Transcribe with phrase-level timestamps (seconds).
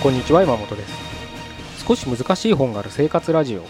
[0.00, 1.84] こんにちは山本です。
[1.84, 3.62] 少し難しい本がある生活ラジオ。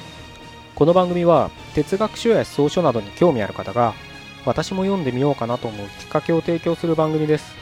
[0.74, 3.94] この番組は哲学書や思想書などに興味ある方が
[4.44, 7.54] 私も読んでみようかなと思うきっかけを提供する番組です。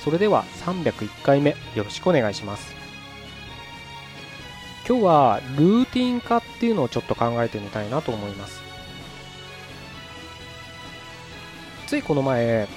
[0.00, 2.74] それでは301回目よろしくお願いします。
[4.86, 8.60] 今日はルーティン化っていうのをちょっと考えてみたいなと思います。
[11.86, 12.68] ついこの前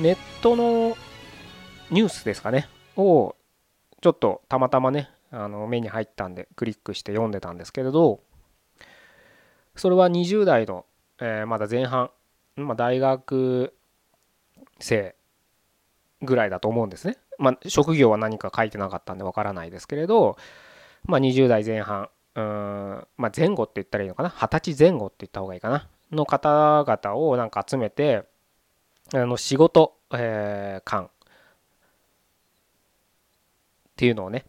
[0.00, 0.96] ネットの
[1.92, 3.36] ニュースですかねを
[4.04, 8.20] ちょっとたまたまねあの目に入ったんでクリックして読んでたんですけれど
[9.76, 10.84] それは20代の、
[11.22, 12.10] えー、まだ前半、
[12.56, 13.72] まあ、大学
[14.78, 15.16] 生
[16.20, 17.16] ぐらいだと思うんですね。
[17.38, 20.36] まあ、職業は何か書いてなかったんでわからないですけれど、
[21.06, 24.28] まあ、20代前半うん、まあ、前後って言ったらいいのかな？
[24.28, 25.88] 二十歳前後って言った方がいいかな？
[26.12, 28.24] の方々をなんか集めて
[29.14, 31.08] あの仕事、えー、観
[33.94, 34.44] っていうのをね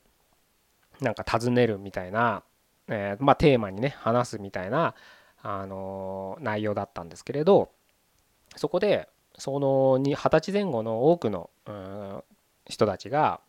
[1.02, 2.44] なんか尋ねるみたいな、
[2.88, 4.96] えー、まあ、テーマにね話すみたいな、
[5.42, 7.70] あの、内容だったんですけれど
[8.56, 11.50] そこでその二十歳前後の多くの
[12.68, 13.42] 人たちが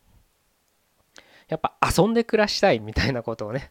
[1.49, 3.71] やっぱ遊んで暮らしたいみたいなことをね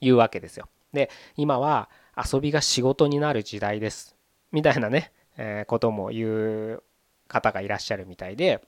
[0.00, 0.68] 言うわけですよ。
[0.92, 4.14] で今は遊びが仕事になる時代です
[4.52, 6.82] みたいなね、え、ことも言う
[7.28, 8.62] 方がいらっしゃるみたいで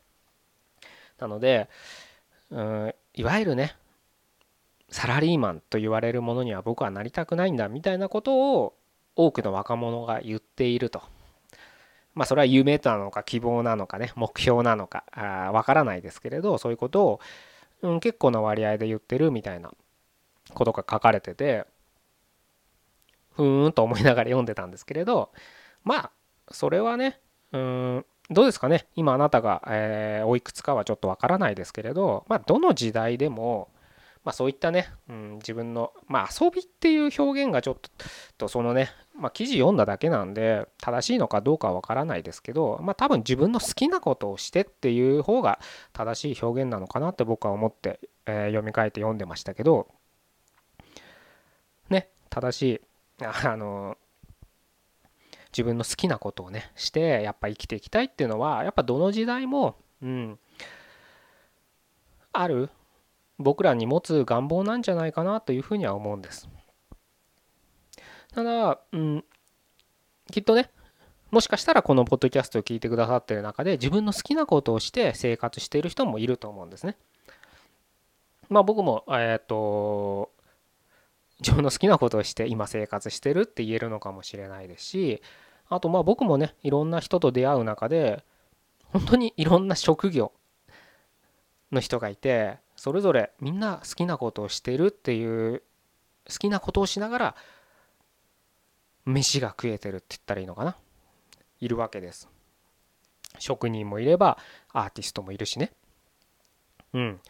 [1.18, 1.68] なので
[2.50, 3.76] うんいわゆるね
[4.90, 8.74] サラリーマンと言われるものには僕はなりたくないんだみたいなことを
[9.16, 11.02] 多くの若者が言っていると。
[12.14, 15.04] まあそれは夢なのか希望なのかね目標なのか
[15.52, 17.20] わからないですけれどそういうことを、
[17.82, 19.70] うん、結構な割合で言ってるみたいな
[20.52, 21.64] ことが書かれてて
[23.36, 25.30] ふーんと思いながら読んでたんですけれど
[25.84, 26.10] まあ
[26.50, 27.20] それはね
[27.52, 28.86] うんどうですかね？
[28.94, 33.68] 今あなたが、えー、おいくつかはちょっとわからないですけれど、まあ、どの時代でも、
[34.22, 37.76] まあ、そういったね、うん、自分の、まあ、遊びっていう表現がちょっ
[38.36, 45.58] とそのね、まあ、記事読んだだけなんで正しいのかどうかはわからないですけど、まあ、多分自分の好きなことをしてっていう方が
[45.94, 49.88] 正しい表現なのかなって僕は思って、えー、読み替えて読んでましたけど
[51.88, 52.80] ね正しい
[53.24, 53.96] あの
[55.52, 60.38] 自分の好きなことをねしてやっぱ生きていきたいっていうのはやっぱどの時代もうん
[62.32, 62.70] ある
[63.38, 66.48] 僕らに持つ願望なんじゃないかなというふうには思うんです。
[68.34, 69.24] ただ、うん、
[70.30, 70.70] きっとね
[71.30, 76.96] もしかしたらこのポッドキャストを聞いてくださってる中で自分の好きなことをして生活している人もいると思うんですね。
[78.48, 80.30] まあ僕もえっ、と
[81.40, 85.22] 自分の好きなことをして今生活してるって言えるのかもしれないですし
[85.68, 88.24] あとまあ僕もねいろんな人と出会う中で
[88.92, 90.32] 本当にいろんな職業
[91.70, 95.62] の人がいてそれぞれみんな好きなことをしてるっていう
[96.28, 97.36] 好きなことをしながら
[99.04, 100.76] 飯が食えてるって言ったらいいのかな。
[101.60, 102.28] いるわけです。
[103.38, 104.38] 職人もいれば
[104.72, 105.72] アーティストもいるしね。
[106.92, 107.20] うん。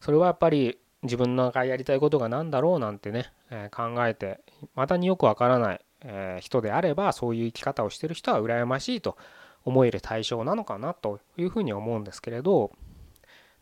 [0.00, 4.40] それはやっぱり自分のやりたいことが何だろうなんてね、えー、考えて
[4.74, 9.16] またによくわからない、えー、人であればそういう生き方をしてる人は羨ましいと
[9.64, 12.72] 思える対象なのかなというふうに思うんですけれど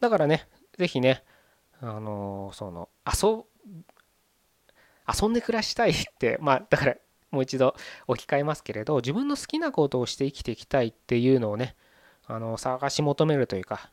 [0.01, 1.23] だからね是非ね
[1.81, 3.45] あのー、その遊
[5.23, 6.97] 遊んで暮らしたいって まあだから
[7.31, 7.75] もう一度
[8.07, 11.77] 置き換えますけれど自分の好きなことをして生きていきたいっていうのをね
[12.27, 13.91] あの探し求めるというか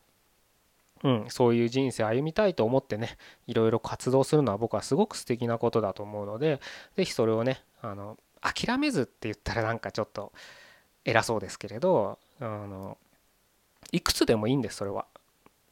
[1.04, 6.60] うん、そういう人生歩みたいと思ってねいろいろ活動するのは僕はすごく素敵なことだと思うので
[6.96, 10.32] 是非それをねあの諦めずって言ったらなんかちょっと
[11.06, 12.98] 偉そうですけれどあの
[13.92, 15.06] いくつでもいいんですそれは。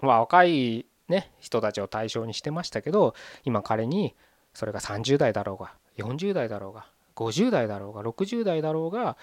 [0.01, 4.15] まあ若いね人たちを対象にしてましたけど今彼に
[4.53, 6.85] それが30代だろうが40代だろうが
[7.15, 9.17] 50代だろうが60代だろうが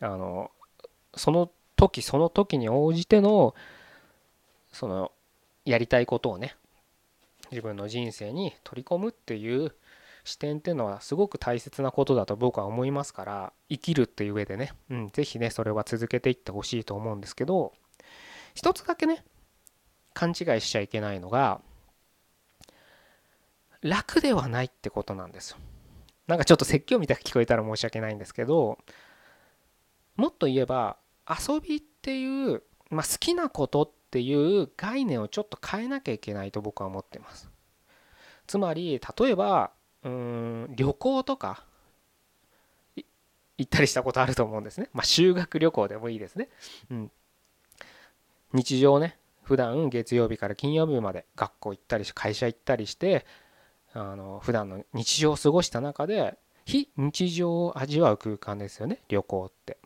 [0.00, 0.50] あの
[1.14, 3.54] その時その時に応じての
[4.72, 5.12] その
[5.64, 6.56] やりたいことをね
[7.50, 9.74] 自分の人生に取り込むっていう
[10.24, 17.72] 視点っていうのはすごく大切なことだと僕は思いますから生きるっていう上でね、うん、是非ねそれは続けていってほしいと思うんですけど
[18.54, 19.24] 一つだけね
[20.14, 21.60] 勘違いしちゃいけないのが
[23.80, 25.56] 楽ではないってことなんですよ。
[26.28, 28.78] なんかちょっと説教みたいに聞こえたら申し訳ないんですけど
[30.14, 30.96] もっと言えば
[31.28, 37.48] 遊びっていう、まあ、好きなことってっていう概念をちょっと変えなきゃいけないと僕は思ってます。
[38.46, 39.72] つまり例えば
[40.02, 41.64] うん旅行とか
[42.94, 43.06] 行
[43.62, 44.90] ったりしたことあると思うんですね。
[44.92, 46.50] まあ、修学旅行でもいいですね。
[46.90, 47.10] うん、
[48.52, 53.24] 日常ね普普段月曜日から金曜日まで学校行ったりし会社行ったりして
[53.94, 59.78] あの普段の日常を過ごした中で非日常を味わう空間ですよね旅行って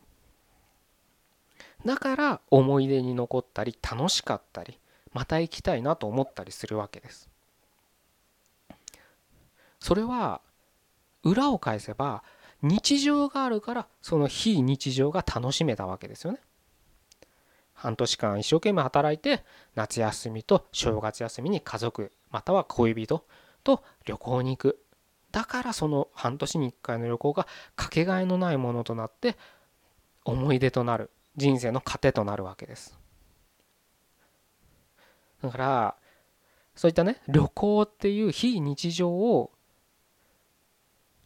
[1.87, 4.77] だから思い出に残ったり楽しかったり
[5.13, 7.29] また行きたいなと思ったりするわけです。
[9.79, 10.41] それは
[11.23, 12.23] 裏を返せば
[12.61, 16.39] 日常があるからその非日常が楽しめたわけですよね。
[17.73, 23.23] 半年間一生懸命働いて夏休みと正月休みに家族または恋人
[23.63, 24.83] と旅行に行く。
[25.31, 27.47] だからその半年に1回の旅行が
[27.77, 29.37] かけがえのないものとなって
[30.25, 31.11] 思い出となる。
[31.37, 32.97] 人生の糧となるわけです
[35.41, 35.95] だから
[36.75, 39.51] そういったね旅行っていう非日常を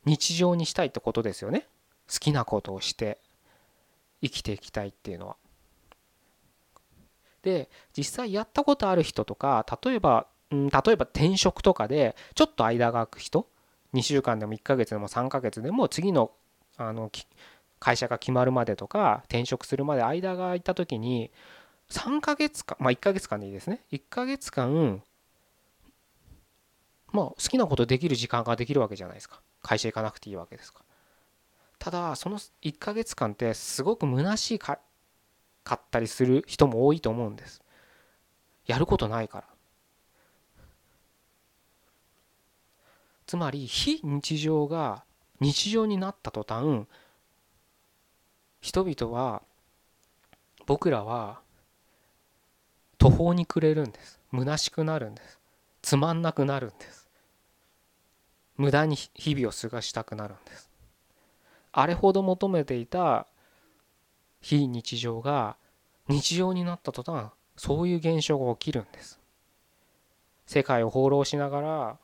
[0.06, 1.68] 日常にしたいってことですよね
[2.12, 3.20] 好きなことをして
[4.22, 5.36] 生きていきたいっていうのは。
[7.42, 13.48] で実際やったことある人とか例えば、うん、例えば転職とかでちょっと間が空く人
[13.96, 16.32] 2週間でも1ヶ月でも3ヶ月でも次の
[16.78, 17.12] あの
[17.82, 21.32] 会社が決まるまでとか転職するまで間が空いた時に
[21.90, 23.82] 3ヶ月間まあ1ヶ月間でいいですね。
[23.92, 25.02] 1ヶ月間
[27.12, 29.42] まあ好きなことできる時間ができるわけじゃないですか。
[29.64, 30.84] 会社行かなくていいわけですか
[31.80, 34.80] ただその1ヶ月間ってすごく虚しいか
[35.64, 37.64] かったりする人も多いと思うんです。
[38.68, 39.46] やることないから。
[43.26, 45.04] つまり非日常が
[45.40, 46.86] 日常になった途端
[48.62, 49.42] 人々は
[50.66, 51.42] 僕らは
[52.98, 54.20] 途方に暮れるんです。
[54.32, 55.40] 虚しくなるんです。
[55.82, 57.10] つまんなくなるんです。
[58.58, 60.70] 無駄に日々を過ごしたくなるんです。
[61.72, 63.26] あれほど求めていた
[64.40, 65.58] 非日常が
[66.08, 69.20] 日常になった途端そういう現象が起きるんです。
[70.46, 71.98] 世界を放浪しながら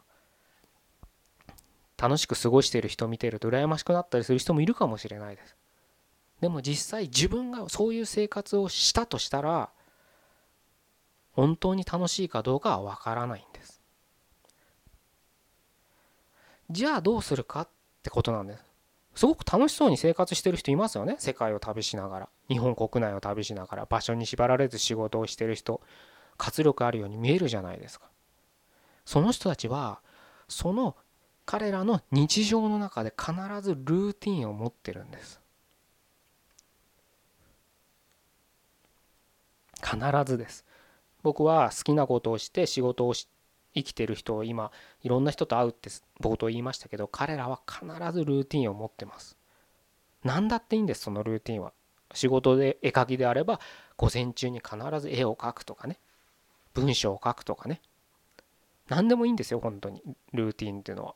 [1.98, 5.56] 楽しく過ごしている人を見ていると羨ましくなったりする人もいるかもしれないです。
[6.42, 9.70] でも実際自分がそういう生活をしたとしたら
[11.34, 13.82] 本当に楽しいかどうかはわからないんです。
[16.70, 17.68] じゃあどうするかっ
[18.04, 18.64] てことなんです。
[19.16, 21.16] すごく楽しそうに生活してる人いますよね。
[21.18, 25.82] 世界を旅しながら日本国内を旅しながら場所に縛られず仕事をしてる人
[26.38, 28.08] 活力あるように見えるじゃないですか。
[29.06, 30.02] その人たちは
[30.48, 30.96] その
[31.46, 35.40] 彼らの日常の中で必ずルーティンを持ってるんです。
[39.80, 40.66] 必ずです。
[41.24, 43.28] 僕は好きなことをして仕事をし
[43.74, 44.72] 生きてる人を今
[45.04, 45.90] いろんな人と会うって
[46.22, 49.38] 冒頭言いましたけど彼らは必ずルーティンを持ってます。
[50.24, 51.74] 何だっていいんですそのルーティンは。
[52.14, 53.60] 仕事で絵描きであれば
[53.98, 56.00] 午前中に必ず絵を描くとかね。
[56.74, 57.82] 文章を書くとかね。
[58.88, 60.02] 何でもいいんですよ本当に。
[60.34, 61.16] ルーティンっていうのは。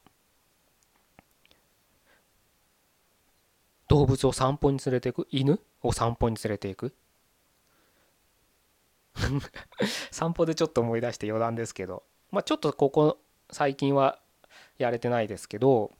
[3.87, 5.27] 動物を散歩に連れていく？
[5.31, 6.93] 犬を散歩に連れていく？
[10.11, 12.03] 散歩でちょっと思い出して余談ですけど。
[12.31, 13.17] まあちょっとここ
[13.51, 14.19] 最近は
[14.77, 15.91] やれてないですけど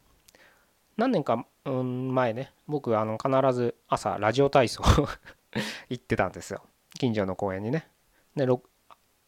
[0.98, 4.84] 何年か前ね僕あの必ず朝ラジオ体操
[5.90, 6.64] 行ってたんですよ。
[6.98, 7.88] 近所の公園にね。
[8.36, 8.48] で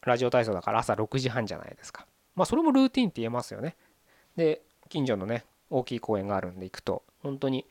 [0.02, 2.06] ラジオ体操だから朝6時半じゃないですか。
[2.34, 3.76] まあそれもルーティンって言えますよね。
[4.36, 7.66] で近所のね大きい公園があるんで行くと本当に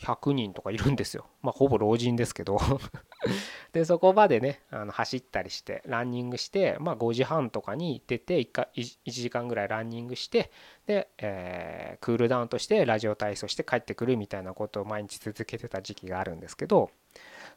[0.00, 1.26] 100人とかいるんですよ。
[1.42, 2.58] まあほぼ老人ですけど。
[3.72, 10.50] でそこまでねあの走ったりしてランニングしてまあ5時半とかに出て 1, か1時間ぐらいランニングして
[10.86, 16.90] で、えー、クールダウンとしてラジオ体操して帰ってくるみたいなことを毎日続けてた時期があるんですけど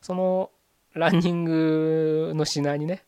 [0.02, 0.52] その
[0.94, 3.04] ランニングの品にね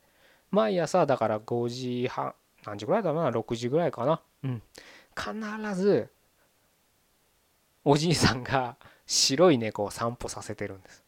[0.52, 2.34] 毎朝だから5時半
[2.66, 4.22] 何時ぐらいだろうな6時ぐらいかな。
[4.44, 4.62] うん。
[5.16, 6.10] 必ず
[7.90, 8.78] おじいさんが
[9.08, 11.04] 白い猫を散歩させてるんです。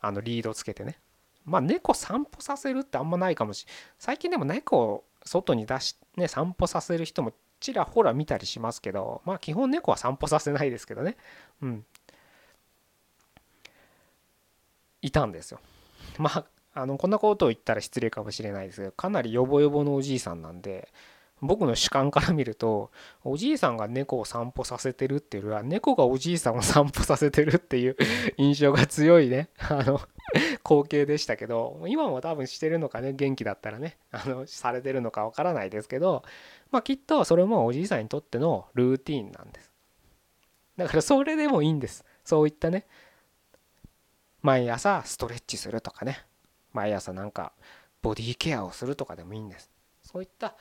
[0.00, 0.98] あのリードつけてね。
[1.44, 11.16] まあ猫散歩させるってあんまないかもしれ最近でも猫を外に出しね散歩させる人もちらほら見たりしますけどまあ基本猫は散歩させないですけどね。
[11.62, 11.84] うん。
[15.00, 15.60] いたんですよ。
[16.18, 16.44] まあ
[16.74, 20.88] あのこんなことを言ったら失礼かもしれないですけどかなりヨボヨボのおじいさんなんで
[21.40, 22.90] 僕の主観から見ると
[23.22, 27.96] おじいさんが猫を散歩させてるっていうよりは猫がおじいさんを散歩させてるっていう
[28.36, 29.50] 印象が強いね。
[29.58, 30.00] あの
[30.64, 33.98] 光景でしたけど今も多分してるのかね元気だったらね。
[34.10, 36.24] あのされてるのかわからないですけど
[36.70, 39.72] まあきっとそれもおじいさんにとってのルーティンなんです。
[40.76, 42.04] だからそれでもいいんです。
[42.24, 42.86] そういったね。
[44.42, 46.24] 毎朝ストレッチするとかね。
[46.72, 47.52] 毎朝なんか
[48.02, 49.70] ボディケアをするとかでもいいんです。
[50.02, 50.56] そういった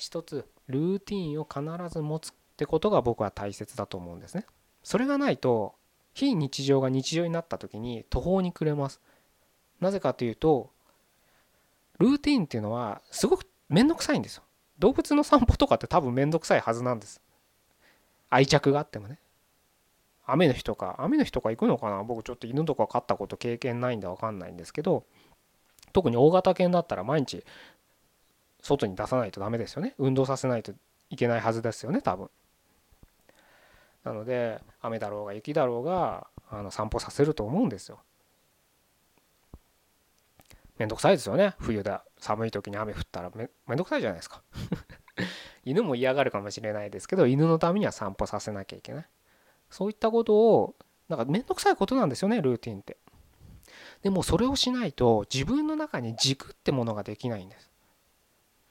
[0.00, 4.46] 一つルーティンを必ず持つってことが僕は大切だと思うんですね。
[4.82, 5.74] それがないと
[6.14, 9.00] 非日常が日常になった時に途方に暮れます。
[9.78, 10.70] なぜかというと
[11.98, 14.42] ルーティンっていうのはすごく面倒くさいんですよ。
[14.78, 17.20] 動物の散歩とかって多分面倒くさいはずなんです。
[18.30, 19.18] 愛着があってもね。
[20.24, 22.02] 雨の日とか雨の日とか行くのかな？
[22.04, 25.04] 僕ちょっと犬とか飼ったこと経験ないんで分かんないんですけど
[25.92, 27.44] 特に大型犬だったら毎日
[28.62, 29.94] 外に出さないとダメですよね。
[29.98, 30.72] 運動させないと
[31.10, 32.30] いけないはずですよね多分。
[34.04, 38.00] なので雨だろうが雪だろうがあの散歩させると思うんですよ。
[40.78, 41.54] めんどくさいですよね。
[41.58, 42.04] 冬だ。
[42.18, 44.42] 寒い時に雨降ったらめめんどくさいじゃないですか。
[45.64, 49.06] 犬も嫌がるかもしれないですけど犬のためには散歩させなきゃいけない。
[49.68, 50.74] そういったことを
[51.08, 52.96] なんかめんどくさいことなんですよねルーティンって。
[54.02, 57.69] でもそれをしないと自分の中に軸ってものができないんです。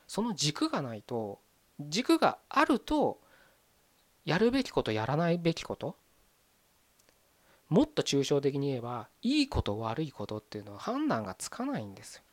[0.10, 1.40] その軸がないと
[1.80, 3.20] 軸があると
[4.26, 5.96] やるべきことやらないべきこと
[7.70, 12.24] もっと抽象的に言えばいいこと悪いことっていうのは判断がつかないんです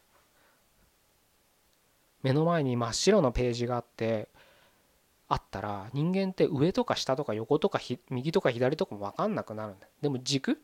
[2.23, 4.31] 目の前に真っ白のページがあって
[5.29, 7.79] あったら人間って上とか下とか横とか
[8.09, 9.87] 右とか左とかも分かんなくなるんだ。
[10.01, 10.55] でも軸っ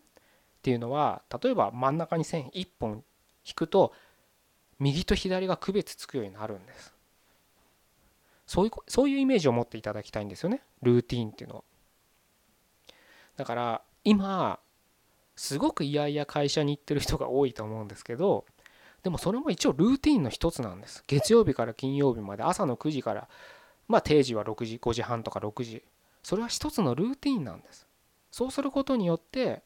[0.62, 3.04] ていうのは例えば真ん中に線1本
[3.45, 3.92] 引くと
[4.78, 6.92] 右と左が区別つくようになるんです。
[8.53, 10.61] そういうそういうイメージを持っていただきたいんですよね。
[10.83, 11.63] ルーティンっていうのは。
[13.39, 14.59] だから今
[15.37, 18.45] すごく嫌々会社に行ってる人が多いと思うんですけど
[19.05, 21.03] でもそれも一応ルーティンの一つなんです。
[21.07, 23.27] 月曜日から金曜日まで朝の9時から
[23.89, 25.83] まあ定時は6時5時半とか6時。
[26.23, 27.87] それは一つのルーティンなんです。
[28.31, 29.63] そうすることによって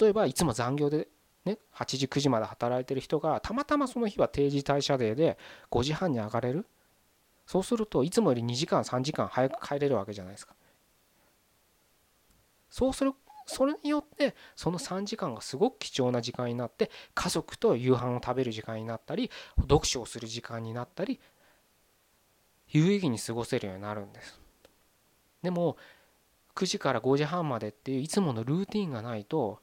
[0.00, 1.08] 例えばいつも残業で
[1.44, 5.36] ね8時9時まで働いてる人がたまたまその日は定時退社デーで
[5.72, 6.64] 5時半に上がれる。
[7.48, 10.54] そうするといつもより2時間3時間早く帰れるわけじゃないですか。
[12.68, 13.14] そうする
[13.46, 19.30] それによってその3時間がすごく貴重な時間になって家族と夕飯を食べる時間になったり
[19.62, 21.18] 読書をする時間になったり
[22.68, 24.38] 有意義に過ごせるようになるんです。
[25.42, 25.78] でも
[26.54, 29.60] 9時から5時半までっていういつものルーティンがないと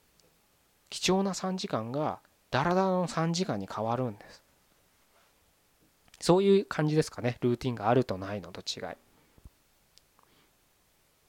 [0.90, 4.45] 貴重な3時間がダラダラの3時間に変わるんです。
[6.20, 7.38] そういう感じですかね。
[7.42, 8.96] ルーティンがあるとないのと違い。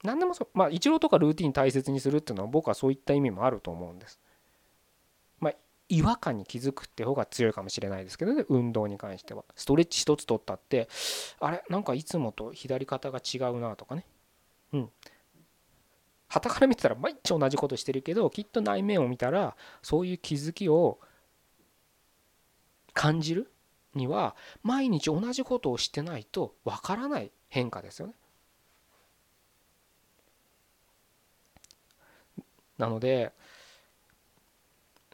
[0.04, 0.48] 何でもそう。
[0.54, 4.20] まあ一郎とかルーティン大切にするっていうのは僕はそういった意味もあると思うんです。
[5.40, 5.54] まあ
[5.88, 8.44] 違和感に気づくって方が強いかもしれないですけどね。
[8.48, 9.44] 運動に関しては。
[9.54, 10.88] ストレッチ一つ取ったって
[11.40, 14.06] あれなんかいつもと左肩が違うなとかね。
[14.72, 14.90] うん。
[16.28, 20.98] 旗から見てたら毎日同じことしてるけどきっと内面を見たらそういう気づきを
[22.92, 23.50] 感じる
[23.96, 28.14] には毎日同じことをしてないとわからない変化ですよね。
[32.78, 33.32] なので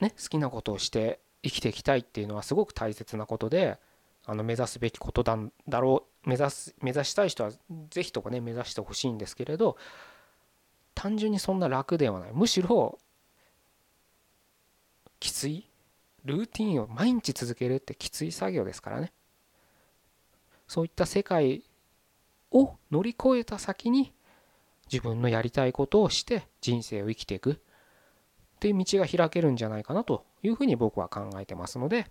[0.01, 3.79] ね好きなことをして生きていきたいっていうのはすごく大切なことで
[4.25, 7.51] あの目指すべきことだだろう目指す目指したい人は
[7.91, 9.77] 是非とかね目指してほしいんですけれど
[10.95, 12.99] 単純にそんな楽ではないむしろ
[15.19, 15.69] きつい
[16.25, 19.13] ルーティンを毎日続けるってきつい作業ですからね。
[20.69, 21.65] そういった世界
[22.51, 24.13] を乗り越えた先に
[24.91, 27.57] 自分のやりたいことをして人生を生きていくっ
[28.61, 32.07] ていう道が開けるんじゃないかなというふうに僕は考えてますので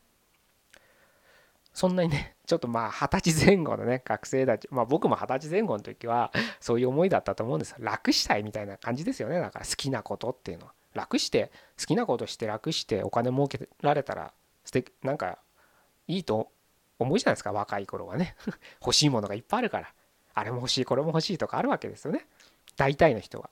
[1.73, 7.75] そんなにねちょっとまあ二十歳前後のね学生たちまあ僕も二十歳前後の時はそういう思いだったと思うんです。
[7.79, 9.39] 楽したいみたいな感じですよね。
[9.39, 10.73] だから好きなことっていうのは。
[10.93, 14.33] 楽して好きなことして楽してお金儲けられたら
[14.65, 15.39] 素敵なんか
[16.07, 16.49] いいと
[16.99, 18.35] 思うじゃないですか若い頃はね。
[18.81, 19.93] 欲しいものがいっぱいあるから。
[20.33, 22.27] あれも欲しいこれも欲しいとかあるわけですよね。
[22.77, 23.49] 大体の人は。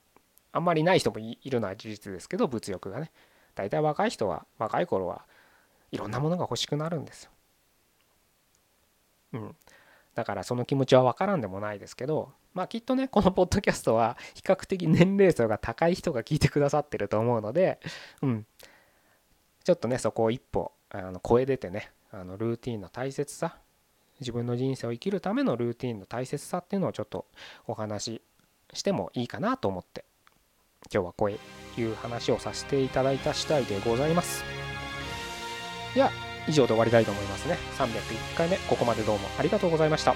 [0.51, 3.11] あんまりない人もいるのは事実ですけど物欲がね。
[3.55, 5.25] 大体若い人は若い頃は
[5.91, 7.31] いろんなものが欲しくなるんですよ。
[9.33, 9.55] うん。
[10.19, 17.79] だからその気持ちは分からんでもないですけどまあきっとねこのポッドキャストは比較的年齢層が高い人が聞いてくださってると思うので
[18.21, 18.45] うん。
[19.63, 23.59] ちょっとねそこを一歩あの超え出てねあのルーティンの大切さ
[24.19, 27.27] 自分の人生を生きるためのルーティンの大切さっていうのをちょっと
[27.65, 28.21] お話し
[28.73, 30.03] してもいいかなと思って
[30.93, 34.43] 今日はこういう話をさせていただいた次第でございます。
[35.95, 37.57] では以上で終わりたいと思いますね。
[37.77, 40.15] 301回目ここまでどうもありがとうございました。